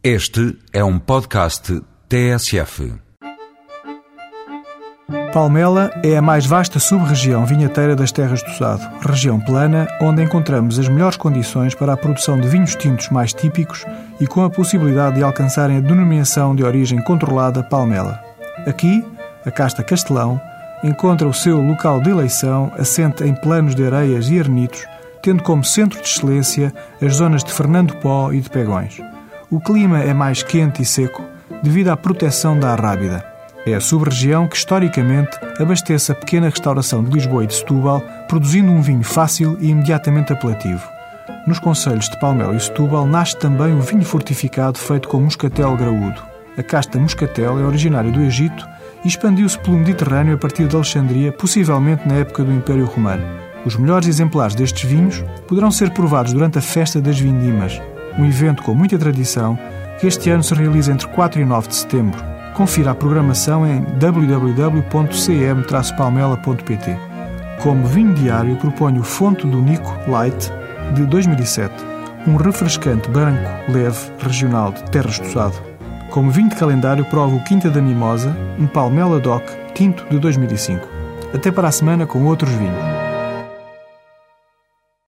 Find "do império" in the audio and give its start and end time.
52.44-52.84